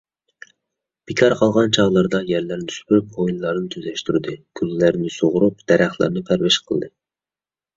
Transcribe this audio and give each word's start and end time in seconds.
بىكار 1.09 1.33
قالغان 1.41 1.75
چاغلىرىدا 1.77 2.21
يەرلەرنى 2.31 2.75
سۈپۈرۈپ، 2.77 3.13
ھويلىلارنى 3.19 3.69
تۈزەشتۈردى. 3.75 4.33
گۈللەرنى 4.61 5.13
سۇغىرىپ، 5.19 5.63
دەرەخلەرنى 5.73 6.25
پەرۋىش 6.33 6.61
قىلدى. 6.73 6.91